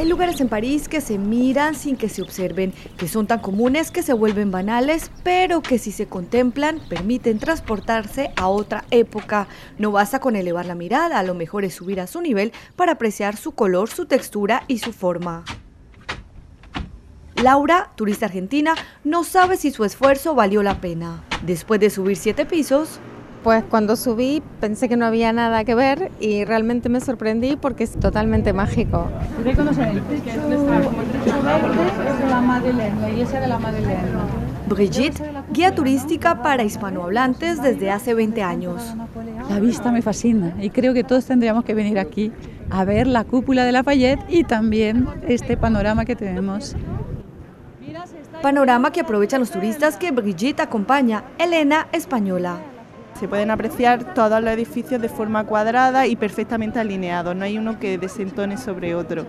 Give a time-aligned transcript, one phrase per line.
[0.00, 3.90] Hay lugares en París que se miran sin que se observen, que son tan comunes
[3.90, 9.46] que se vuelven banales, pero que si se contemplan permiten transportarse a otra época.
[9.76, 12.92] No basta con elevar la mirada, a lo mejor es subir a su nivel para
[12.92, 15.44] apreciar su color, su textura y su forma.
[17.34, 21.24] Laura, turista argentina, no sabe si su esfuerzo valió la pena.
[21.44, 23.00] Después de subir siete pisos,
[23.42, 27.84] pues cuando subí pensé que no había nada que ver y realmente me sorprendí porque
[27.84, 29.08] es totalmente mágico.
[34.68, 35.20] Brigitte,
[35.52, 38.94] guía turística para hispanohablantes desde hace 20 años.
[39.48, 42.30] La vista me fascina y creo que todos tendríamos que venir aquí
[42.70, 46.76] a ver la cúpula de Lafayette y también este panorama que tenemos.
[48.42, 52.58] Panorama que aprovechan los turistas que Brigitte acompaña, Elena, española.
[53.18, 57.78] Se pueden apreciar todos los edificios de forma cuadrada y perfectamente alineados, no hay uno
[57.78, 59.26] que desentone sobre otro.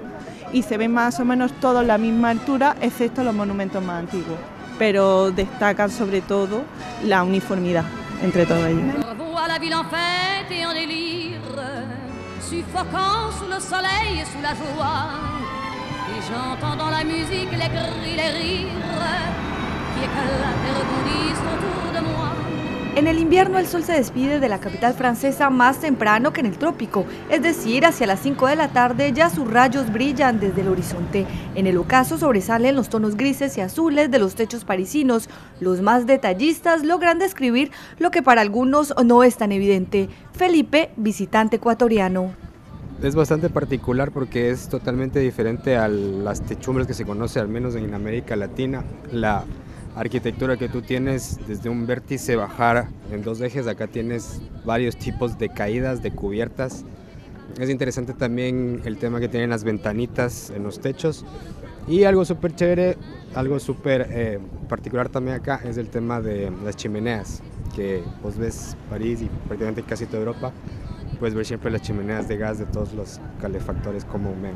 [0.53, 4.37] Y se ven más o menos todos la misma altura, excepto los monumentos más antiguos.
[4.79, 6.63] Pero destacan sobre todo
[7.03, 7.83] la uniformidad
[8.23, 8.95] entre todos ellos.
[22.93, 26.47] En el invierno el sol se despide de la capital francesa más temprano que en
[26.47, 30.59] el trópico, es decir, hacia las 5 de la tarde ya sus rayos brillan desde
[30.59, 31.25] el horizonte.
[31.55, 35.29] En el ocaso sobresalen los tonos grises y azules de los techos parisinos.
[35.61, 40.09] Los más detallistas logran describir lo que para algunos no es tan evidente.
[40.33, 42.33] Felipe, visitante ecuatoriano.
[43.01, 47.75] Es bastante particular porque es totalmente diferente a las techumbres que se conoce al menos
[47.75, 48.83] en América Latina.
[49.13, 49.45] La
[49.95, 55.37] arquitectura que tú tienes desde un vértice bajar en dos ejes, acá tienes varios tipos
[55.37, 56.85] de caídas, de cubiertas.
[57.59, 61.25] Es interesante también el tema que tienen las ventanitas en los techos.
[61.87, 62.97] Y algo súper chévere,
[63.33, 64.39] algo súper eh,
[64.69, 67.41] particular también acá es el tema de las chimeneas,
[67.75, 70.53] que vos ves París y prácticamente casi toda Europa,
[71.19, 74.55] puedes ver siempre las chimeneas de gas de todos los calefactores como ven.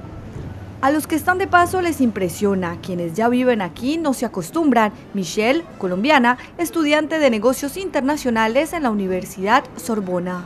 [0.82, 4.92] A los que están de paso les impresiona, quienes ya viven aquí no se acostumbran.
[5.14, 10.46] Michelle, colombiana, estudiante de negocios internacionales en la Universidad Sorbona.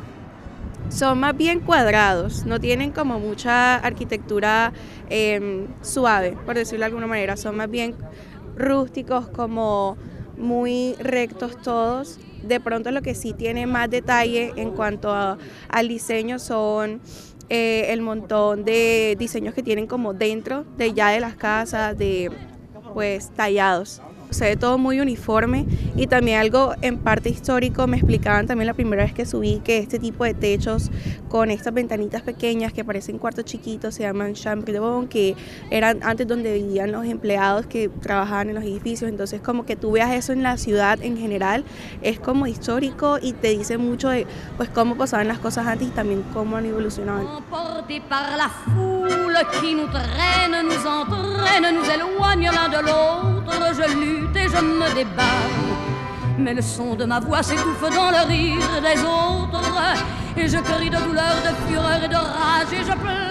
[0.90, 4.72] Son más bien cuadrados, no tienen como mucha arquitectura
[5.10, 7.96] em, suave, por decirlo de alguna manera, son más bien
[8.56, 9.98] rústicos, como
[10.38, 12.20] muy rectos todos.
[12.44, 17.02] De pronto lo que sí tiene más detalle en cuanto al diseño son
[17.50, 22.32] eh, el montón de diseños que tienen como dentro de ya de las casas, de
[22.94, 28.48] pues tallados se ve todo muy uniforme y también algo en parte histórico, me explicaban
[28.48, 30.92] también la primera vez que subí que este tipo de techos
[31.30, 34.34] con estas ventanitas pequeñas que parecen cuartos chiquitos se llaman
[34.80, 35.36] bon, que
[35.70, 39.92] eran antes donde vivían los empleados que trabajaban en los edificios, entonces como que tú
[39.92, 41.64] veas eso en la ciudad en general
[42.02, 45.92] es como histórico y te dice mucho de pues cómo pasaban las cosas antes y
[45.92, 47.42] también cómo han evolucionado.
[54.36, 55.40] Et je me débat.
[56.38, 59.62] Mais le son de ma voix s'étouffe dans le rire des autres.
[60.38, 63.30] Et je crie de douleur, de fureur et de rage et je pleure.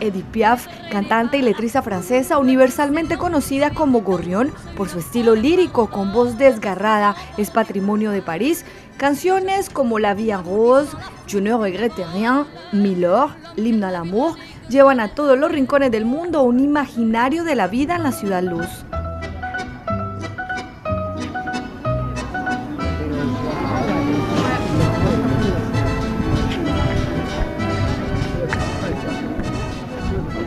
[0.00, 6.12] Edith Piaf, cantante y letrista francesa universalmente conocida como Gorrión por su estilo lírico con
[6.12, 8.64] voz desgarrada, es patrimonio de París.
[8.98, 10.90] Canciones como La en Rose,
[11.28, 14.36] Je ne regrette rien, Milord, L'hymne à l'amour
[14.68, 18.42] llevan a todos los rincones del mundo un imaginario de la vida en la ciudad
[18.42, 18.66] luz.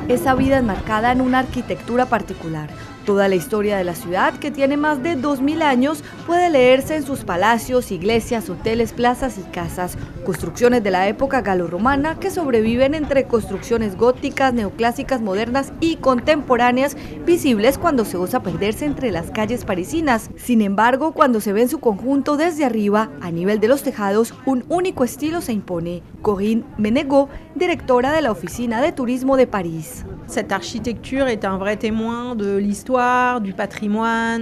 [0.10, 2.70] Esa vida enmarcada en una arquitectura particular,
[3.12, 7.04] Toda la historia de la ciudad, que tiene más de 2.000 años, puede leerse en
[7.04, 13.26] sus palacios, iglesias, hoteles, plazas y casas, construcciones de la época galorromana que sobreviven entre
[13.26, 20.30] construcciones góticas, neoclásicas, modernas y contemporáneas, visibles cuando se osa perderse entre las calles parisinas.
[20.38, 24.34] Sin embargo, cuando se ve en su conjunto desde arriba, a nivel de los tejados,
[24.46, 26.02] un único estilo se impone.
[26.22, 30.06] Corinne Menegó, directora de la Oficina de Turismo de París.
[30.28, 33.01] Cette architecture est un vrai témoin de l'histoire.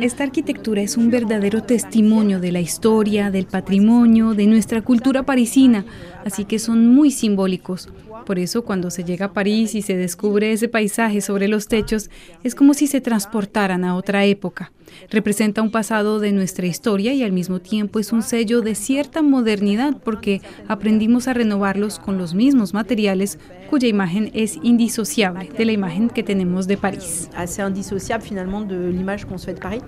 [0.02, 5.86] Esta arquitectura es un verdadero testimonio de la historia, del patrimonio, de nuestra cultura parisina,
[6.26, 7.88] así que son muy simbólicos.
[8.26, 12.10] Por eso cuando se llega a París y se descubre ese paisaje sobre los techos,
[12.44, 14.72] es como si se transportaran a otra época.
[15.10, 19.22] Representa un pasado de nuestra historia y al mismo tiempo es un sello de cierta
[19.22, 23.40] modernidad porque aprendimos a renovarlos con los mismos materiales
[23.70, 27.30] cuya imagen es indisociable de la imagen que tenemos de París.
[27.36, 29.84] Assez indissociable finalement de l'image qu'on de Paris.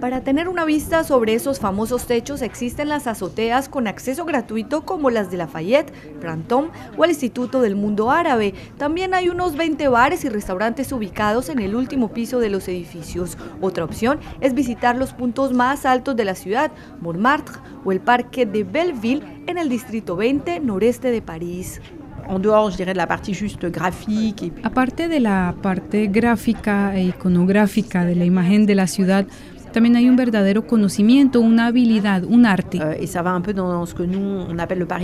[0.00, 5.08] Para tener una vista sobre esos famosos techos existen las azoteas con acceso gratuito como
[5.08, 5.90] las de Lafayette,
[6.20, 8.52] Brantôme o el Instituto del Mundo Árabe.
[8.76, 13.38] También hay unos 20 bares y restaurantes ubicados en el último piso de los edificios.
[13.62, 18.44] Otra opción es visitar los puntos más altos de la ciudad, Montmartre o el Parque
[18.44, 21.80] de Belleville en el Distrito 20 noreste de París.
[24.64, 29.26] Aparte de la parte gráfica e iconográfica de la imagen de la ciudad,
[29.76, 32.78] también hay un verdadero conocimiento, una habilidad, un arte.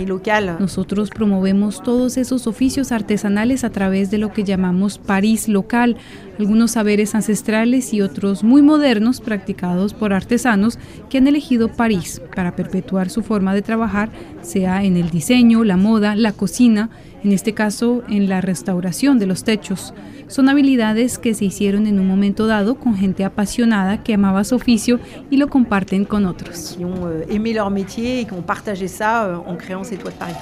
[0.07, 0.57] Local.
[0.59, 5.97] Nosotros promovemos todos esos oficios artesanales a través de lo que llamamos París local,
[6.39, 12.55] algunos saberes ancestrales y otros muy modernos practicados por artesanos que han elegido París para
[12.55, 14.09] perpetuar su forma de trabajar,
[14.41, 16.89] sea en el diseño, la moda, la cocina,
[17.23, 19.93] en este caso en la restauración de los techos.
[20.27, 24.55] Son habilidades que se hicieron en un momento dado con gente apasionada que amaba su
[24.55, 24.99] oficio
[25.29, 26.75] y lo comparten con otros.
[26.77, 30.17] Qui ont aimé leur métier et qui ont partagé ça en créant ces toits de
[30.17, 30.33] Paris.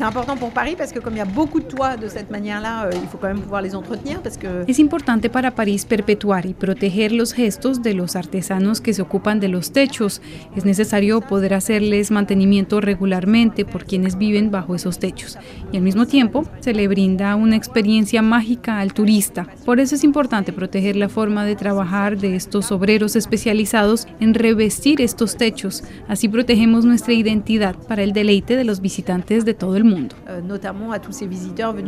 [0.00, 2.30] C'est important pour Paris parce que comme il y a beaucoup de toits de cette
[2.30, 5.84] manière-là, euh, il faut quand même pouvoir les entretenir parce que Es importante para París
[5.84, 10.22] perpetuar y proteger los gestos de los artesanos que se ocupan de los techos.
[10.56, 15.36] Es necesario poder hacerles mantenimiento regularmente por quienes viven bajo esos techos.
[15.70, 19.48] Y al mismo tiempo se le brinda una experiencia mágica al turista.
[19.66, 25.02] Por eso es importante proteger la forma de trabajar de estos obreros especializados en revestir
[25.02, 25.84] estos techos.
[26.08, 29.89] Así protegemos nuestra identidad para el deleite de los visitantes de todo el mundo.
[30.28, 31.80] Euh, notamment à tous ces visiteurs de.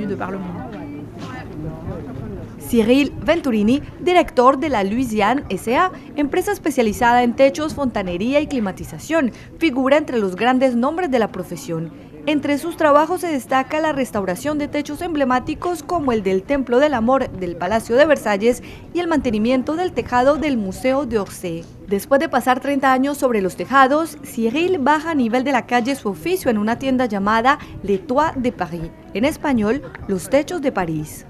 [2.59, 9.99] Cyril Venturini, director de la Louisiane SA, empresa especializada en techos, fontanería y climatización, figura
[9.99, 11.91] entre los grandes nombres de la profesión.
[12.25, 16.95] Entre sus trabajos se destaca la restauración de techos emblemáticos como el del Templo del
[16.95, 18.63] Amor del Palacio de Versalles
[18.95, 21.65] y el mantenimiento del tejado del Museo de Orsay.
[21.89, 25.97] Después de pasar 30 años sobre los tejados, Cyril baja a nivel de la calle
[25.97, 30.71] su oficio en una tienda llamada Les Toits de Paris, en español, Los Techos de
[30.71, 31.27] París.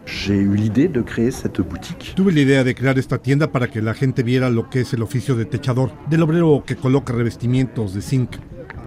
[2.14, 4.92] Tuve la idea de crear esta tienda para que la gente viera lo que es
[4.92, 8.36] el oficio de techador, del obrero que coloca revestimientos de zinc.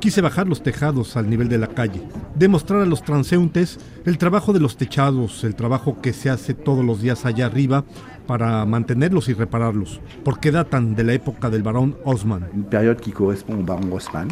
[0.06, 2.00] Quise bajar los tejados al nivel de la calle,
[2.36, 6.86] demostrar a los transeúntes el trabajo de los techados, el trabajo que se hace todos
[6.86, 7.86] los días allá arriba
[8.28, 12.48] para mantenerlos y repararlos, porque datan de la época del barón Osman.
[12.54, 14.28] Une période qui correspond au baron Haussmann.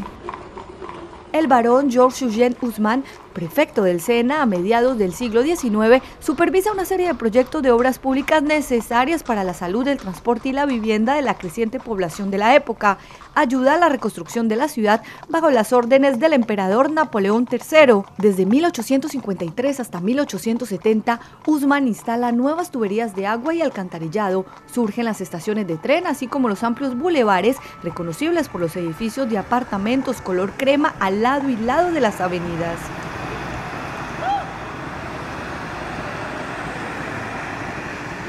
[1.32, 3.04] El barón George Eugène Usman,
[3.34, 8.00] prefecto del SENA a mediados del siglo XIX, supervisa una serie de proyectos de obras
[8.00, 12.38] públicas necesarias para la salud, el transporte y la vivienda de la creciente población de
[12.38, 12.98] la época.
[13.36, 18.04] Ayuda a la reconstrucción de la ciudad bajo las órdenes del emperador Napoleón III.
[18.18, 24.46] Desde 1853 hasta 1870, Usman instala nuevas tuberías de agua y alcantarillado.
[24.72, 29.38] Surgen las estaciones de tren, así como los amplios bulevares reconocibles por los edificios de
[29.38, 32.78] apartamentos color crema al lado y lado de las avenidas.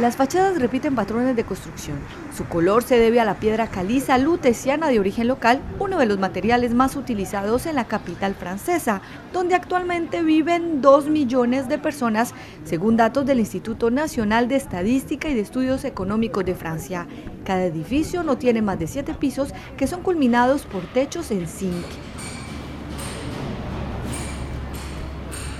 [0.01, 1.99] Las fachadas repiten patrones de construcción.
[2.37, 6.19] Su color se debe a la piedra caliza luteciana de origen local, uno de los
[6.19, 9.03] materiales más utilizados en la capital francesa,
[9.33, 15.35] donde actualmente viven 2 millones de personas, según datos del Instituto Nacional de Estadística y
[15.35, 17.07] de Estudios Económicos de Francia.
[17.45, 21.87] Cada edificio no tiene más de 7 pisos que son culminados por techos en zinc.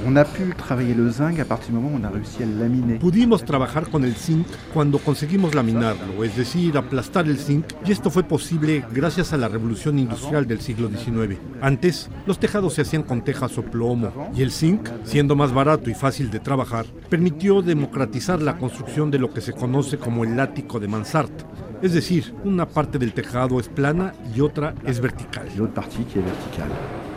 [0.07, 2.59] On a pu travailler le zinc à partir du moment où on a réussi le
[2.59, 2.99] laminer.
[2.99, 8.11] Pudimos trabajar con el zinc cuando conseguimos laminarlo, es decir, aplastar el zinc, y esto
[8.11, 11.39] fue posible gracias a la revolución industrial del siglo XIX.
[11.63, 15.89] Antes, los tejados se hacían con tejas o plomo, y el zinc, siendo más barato
[15.89, 20.39] y fácil de trabajar, permitió democratizar la construcción de lo que se conoce como el
[20.39, 21.33] ático de mansart.
[21.81, 25.49] Es decir, una parte del tejado es plana y otra es vertical.
[25.57, 27.14] L'autre partie qui est verticale.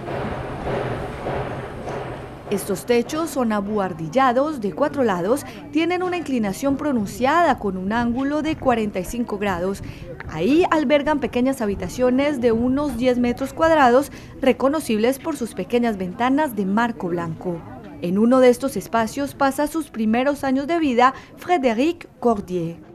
[2.50, 8.56] Estos techos son abuhardillados de cuatro lados, tienen una inclinación pronunciada con un ángulo de
[8.56, 9.84] 45 grados.
[10.30, 16.66] Ahí albergan pequeñas habitaciones de unos 10 metros cuadrados, reconocibles por sus pequeñas ventanas de
[16.66, 17.62] marco blanco.
[18.02, 22.87] En uno de estos espacios pasa sus primeros años de vida Frédéric Cordier.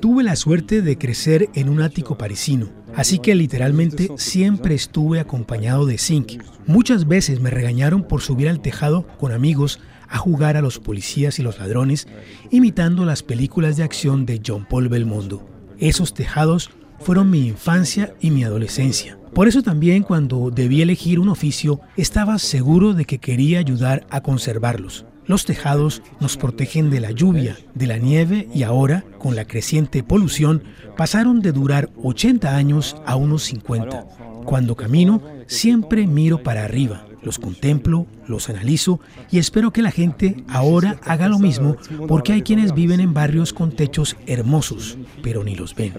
[0.00, 5.86] Tuve la suerte de crecer en un ático parisino, así que literalmente siempre estuve acompañado
[5.86, 6.42] de zinc.
[6.66, 11.38] Muchas veces me regañaron por subir al tejado con amigos a jugar a los policías
[11.38, 12.08] y los ladrones,
[12.50, 15.48] imitando las películas de acción de John Paul Belmondo.
[15.78, 19.18] Esos tejados fueron mi infancia y mi adolescencia.
[19.32, 24.20] Por eso también cuando debí elegir un oficio, estaba seguro de que quería ayudar a
[24.20, 25.06] conservarlos.
[25.30, 30.02] Los tejados nos protegen de la lluvia, de la nieve y ahora, con la creciente
[30.02, 30.64] polución,
[30.96, 34.08] pasaron de durar 80 años a unos 50.
[34.44, 38.98] Cuando camino, siempre miro para arriba, los contemplo, los analizo
[39.30, 41.76] y espero que la gente ahora haga lo mismo
[42.08, 45.92] porque hay quienes viven en barrios con techos hermosos, pero ni los ven.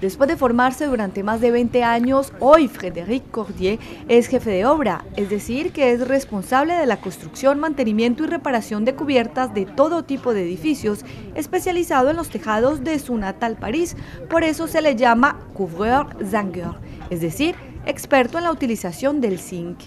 [0.00, 5.04] Después de formarse durante más de 20 años, hoy Frédéric Cordier es jefe de obra,
[5.16, 10.04] es decir, que es responsable de la construcción, mantenimiento y reparación de cubiertas de todo
[10.04, 13.96] tipo de edificios, especializado en los tejados de su natal París.
[14.30, 16.76] Por eso se le llama couvreur zingueur,
[17.10, 19.78] es decir, experto en la utilización del zinc.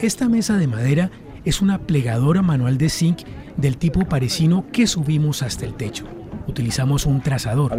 [0.00, 1.10] Esta mesa de madera
[1.44, 3.20] es una plegadora manual de zinc
[3.56, 6.17] del tipo parisino que subimos hasta el techo
[6.48, 7.72] utilizamos un trazador.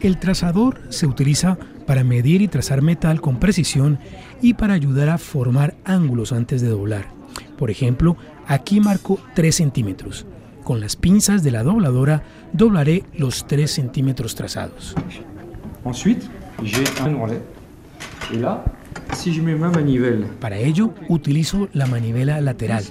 [0.00, 3.98] El trazador se utiliza para medir y trazar metal con precisión
[4.40, 7.06] y para ayudar a formar ángulos antes de doblar.
[7.58, 8.16] Por ejemplo,
[8.46, 10.26] aquí marco 3 centímetros.
[10.64, 14.94] Con las pinzas de la dobladora doblaré los 3 centímetros trazados.
[15.84, 16.26] Ensuite,
[16.64, 17.30] j'ai un
[18.32, 18.64] Et là,
[20.40, 22.84] para ello utilizo la manivela lateral.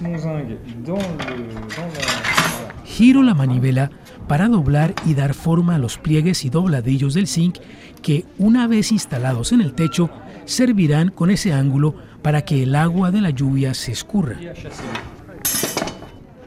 [2.85, 3.91] Giro la manivela
[4.27, 7.57] para doblar y dar forma a los pliegues y dobladillos del zinc
[8.01, 10.09] que una vez instalados en el techo
[10.45, 14.37] servirán con ese ángulo para que el agua de la lluvia se escurra.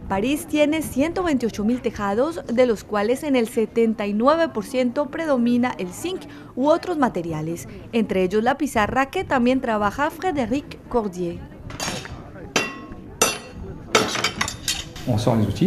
[0.08, 6.22] París tiene 128 mil tejados, de los cuales en el 79% predomina el zinc
[6.56, 11.38] u otros materiales, entre ellos la pizarra que también trabaja Frédéric Cordier.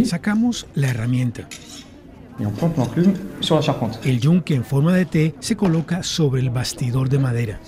[0.05, 1.48] Sacamos la herramienta.
[4.03, 7.60] El yunque en forma de T se coloca sobre el bastidor de madera.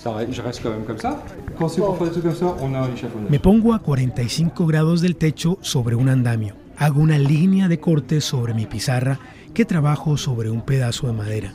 [3.28, 6.63] Me pongo a 45 grados del techo sobre un andamio.
[6.76, 9.20] Hago una línea de corte sobre mi pizarra
[9.52, 11.52] que trabajo sobre un pedazo de madera.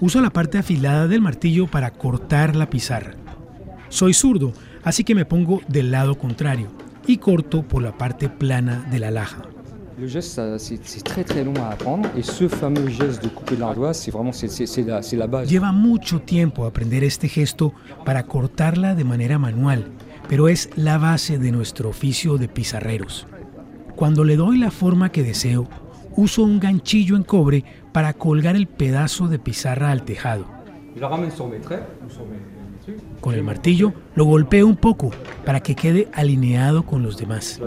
[0.00, 3.14] Uso la parte afilada del martillo para cortar la pizarra.
[3.88, 6.68] Soy zurdo, así que me pongo del lado contrario
[7.06, 9.42] y corto por la parte plana de la laja.
[15.46, 17.72] Lleva mucho tiempo aprender este gesto
[18.04, 19.92] para cortarla de manera manual,
[20.28, 23.28] pero es la base de nuestro oficio de pizarreros.
[23.96, 25.68] Cuando le doy la forma que deseo,
[26.16, 30.46] uso un ganchillo en cobre para colgar el pedazo de pizarra al tejado.
[33.20, 35.10] Con el martillo lo golpeo un poco
[35.44, 37.60] para que quede alineado con los demás.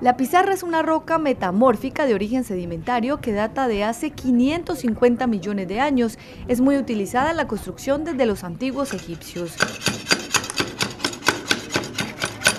[0.00, 5.68] La pizarra es una roca metamórfica de origen sedimentario que data de hace 550 millones
[5.68, 6.18] de años.
[6.48, 9.56] Es muy utilizada en la construcción desde los antiguos egipcios.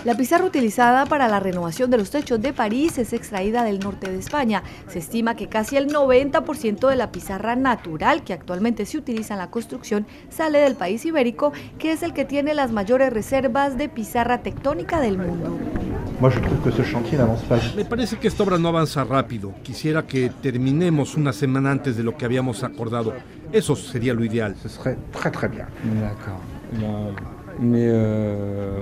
[0.06, 4.12] La pizarra utilizada para la renovación de los techos de París es extraída del norte
[4.12, 4.62] de España.
[4.90, 9.40] Se estima que casi el 90% de la pizarra natural que actualmente se utiliza en
[9.40, 13.88] la construcción sale del país ibérico, que es el que tiene las mayores reservas de
[13.88, 15.58] pizarra tectónica del mundo.
[17.78, 19.54] Me parece que esta obra no avanza rápido.
[19.64, 23.14] Quisiera que terminemos una semana antes de lo que habíamos acordado.
[23.54, 24.54] Eso sería lo ideal.
[27.62, 28.82] Euh,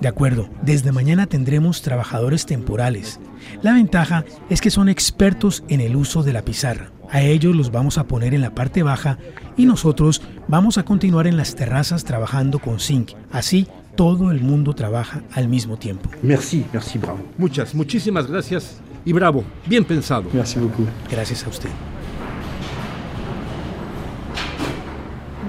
[0.00, 3.20] de acuerdo, desde mañana tendremos trabajadores temporales.
[3.62, 6.90] La ventaja es que son expertos en el uso de la pizarra.
[7.10, 9.18] A ellos los vamos a poner en la parte baja
[9.56, 13.12] y nosotros vamos a continuar en las terrazas trabajando con zinc.
[13.30, 16.10] Así todo el mundo trabaja al mismo tiempo.
[16.22, 17.20] Merci, merci, bravo.
[17.38, 20.28] Muchas, muchísimas gracias y bravo, bien pensado.
[20.32, 20.88] Merci beaucoup.
[21.10, 21.70] Gracias a usted.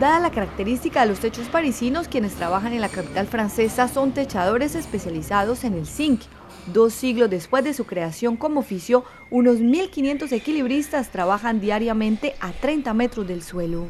[0.06, 4.76] Dada la característica de los techos parisinos, quienes trabajan en la capital francesa son techadores
[4.76, 6.22] especializados en el zinc.
[6.72, 12.94] Dos siglos después de su creación como oficio, unos 1.500 equilibristas trabajan diariamente a 30
[12.94, 13.88] metros del suelo.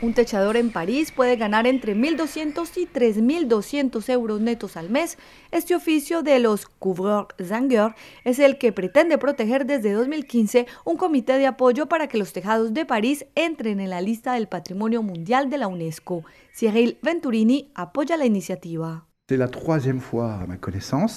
[0.00, 5.18] Un techador en París puede ganar entre 1.200 y 3.200 euros netos al mes.
[5.50, 11.32] Este oficio de los couvreurs zangeurs es el que pretende proteger desde 2015 un comité
[11.38, 15.50] de apoyo para que los tejados de París entren en la lista del Patrimonio Mundial
[15.50, 16.22] de la UNESCO.
[16.54, 19.04] Cyril Venturini apoya la iniciativa.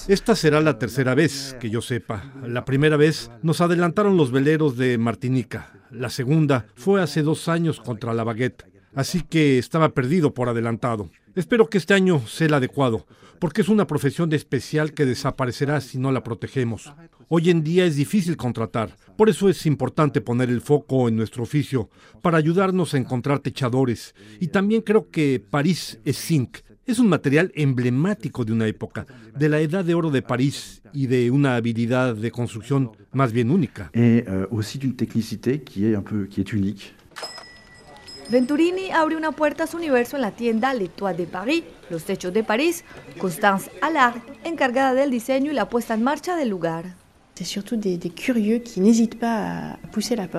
[0.08, 2.32] Esta será la tercera vez que yo sepa.
[2.44, 5.72] La primera vez nos adelantaron los veleros de Martinica.
[5.90, 8.71] La segunda fue hace dos años contra la baguette.
[8.94, 11.10] Así que estaba perdido por adelantado.
[11.34, 13.06] Espero que este año sea el adecuado,
[13.38, 16.92] porque es una profesión especial que desaparecerá si no la protegemos.
[17.28, 21.42] Hoy en día es difícil contratar, por eso es importante poner el foco en nuestro
[21.42, 21.88] oficio,
[22.20, 24.14] para ayudarnos a encontrar techadores.
[24.40, 29.48] Y también creo que París es zinc, es un material emblemático de una época, de
[29.48, 33.90] la edad de oro de París y de una habilidad de construcción más bien única.
[33.94, 36.94] Et euh, aussi d'une technicité qui est un peu qui est unique.
[38.32, 42.04] Venturini abre una puerta a su universo en la tienda Les Toits de Paris, los
[42.04, 42.82] techos de París.
[43.18, 47.01] Constance Allard, encargada del diseño y la puesta en marcha del lugar.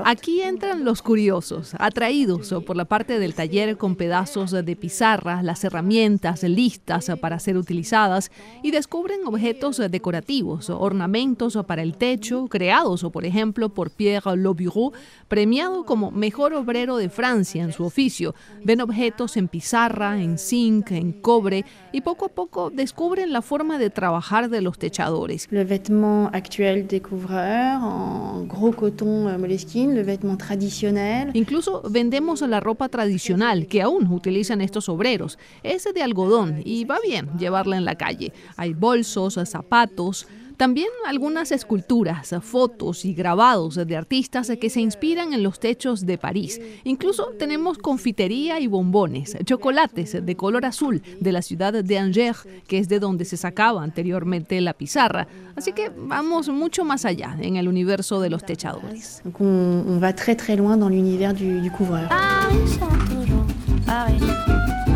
[0.06, 5.64] Aquí entran los curiosos, atraídos por la parte del taller con pedazos de pizarra, las
[5.64, 8.32] herramientas listas para ser utilizadas
[8.62, 14.94] y descubren objetos decorativos, ornamentos para el techo, creados, por ejemplo, por Pierre Lobureau,
[15.28, 18.36] premiado como mejor obrero de Francia en su oficio.
[18.64, 23.80] Ven objetos en pizarra, en zinc, en cobre y poco a poco descubren la forma
[23.80, 25.48] de trabajar de los techadores.
[25.50, 31.32] Le vêtement actuel en gros coton euh, Moleskine, le vêtement traditionnel.
[31.34, 35.38] Incluso vendemos la ropa tradicional que aún utilizan estos obreros.
[35.63, 38.34] Es de algodón y va bien llevarla en la calle.
[38.58, 40.28] Hay bolsos, zapatos.
[40.57, 46.17] También algunas esculturas, fotos y grabados de artistas que se inspiran en los techos de
[46.17, 46.60] París.
[46.83, 52.77] Incluso tenemos confitería y bombones, chocolates de color azul de la ciudad de Angers, que
[52.77, 55.27] es de donde se sacaba anteriormente la pizarra.
[55.55, 59.22] Así que vamos mucho más allá en el universo de los techadores.
[59.39, 62.10] On, on va très très loin dans l'univers du, du couvreur.
[62.10, 63.45] Paris sera toujours
[63.86, 64.19] Paris,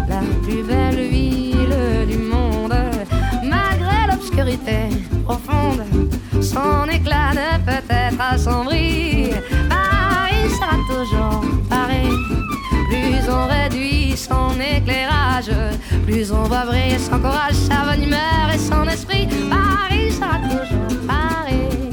[0.08, 0.87] la plus belle
[5.26, 5.84] Profonde,
[6.42, 9.32] son éclat ne peut être assombri.
[9.68, 12.10] Paris sera toujours Paris.
[12.90, 15.52] Plus on réduit son éclairage,
[16.06, 19.28] plus on voit briller son courage, sa bonne humeur et son esprit.
[19.50, 21.87] Paris sera toujours Paris.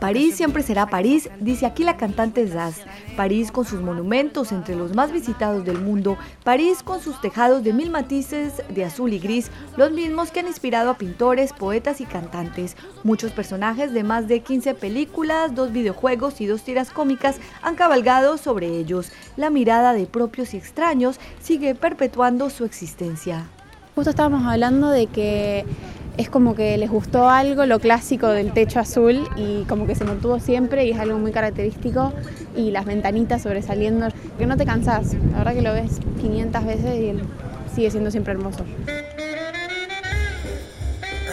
[0.00, 2.76] París siempre será París, dice aquí la cantante Zaz.
[3.18, 6.16] París con sus monumentos entre los más visitados del mundo.
[6.42, 10.46] París con sus tejados de mil matices de azul y gris, los mismos que han
[10.46, 12.78] inspirado a pintores, poetas y cantantes.
[13.04, 18.38] Muchos personajes de más de 15 películas, dos videojuegos y dos tiras cómicas han cabalgado
[18.38, 19.12] sobre ellos.
[19.36, 23.48] La mirada de propios y extraños sigue perpetuando su existencia.
[23.94, 25.66] Justo estábamos hablando de que
[26.16, 30.04] es como que les gustó algo, lo clásico del techo azul y como que se
[30.04, 32.12] mantuvo siempre y es algo muy característico
[32.56, 36.96] y las ventanitas sobresaliendo, que no te cansás, la verdad que lo ves 500 veces
[36.96, 38.64] y sigue siendo siempre hermoso.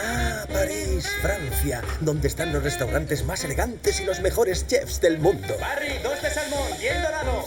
[0.00, 5.54] Ah, París, Francia, donde están los restaurantes más elegantes y los mejores chefs del mundo.
[5.60, 7.44] Barry, dos de salmón, bien dorado.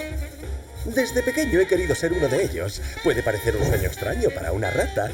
[0.86, 2.82] Desde pequeño he querido ser uno de ellos.
[3.04, 5.12] Puede parecer un sueño extraño para una rata,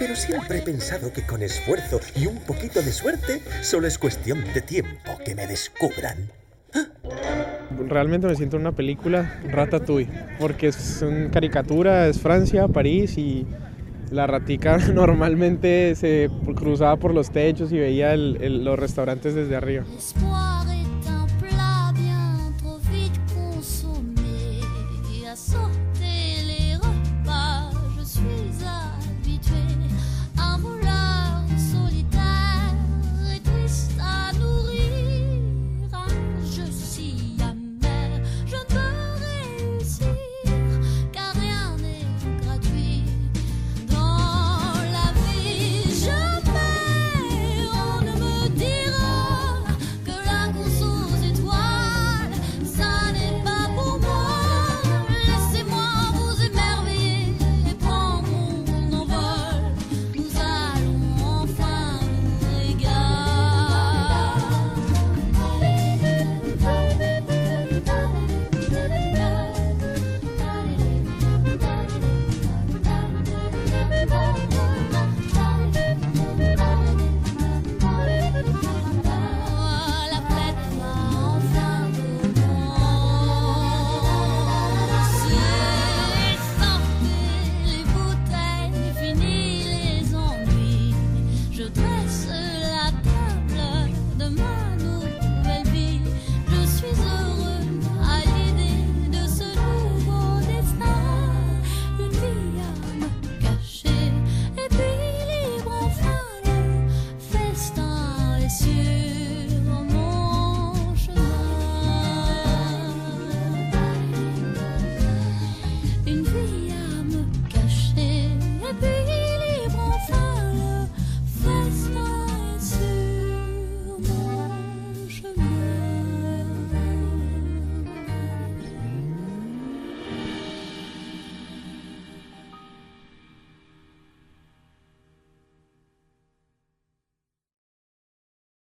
[0.00, 4.42] pero siempre he pensado que con esfuerzo y un poquito de suerte, solo es cuestión
[4.54, 6.16] de tiempo que me descubran.
[7.88, 10.08] Realmente me siento en una película Ratatouille,
[10.40, 13.46] porque es una caricatura, es Francia, París y
[14.10, 19.54] la ratica normalmente se cruzaba por los techos y veía el- el- los restaurantes desde
[19.54, 19.84] arriba.